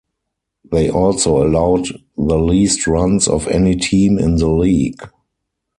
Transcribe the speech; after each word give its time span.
They 0.71 0.89
also 0.89 1.43
allowed 1.45 1.89
the 2.17 2.39
least 2.39 2.87
runs 2.87 3.27
of 3.27 3.47
any 3.47 3.75
team 3.75 4.17
in 4.17 4.37
the 4.37 4.49
league. 4.49 4.99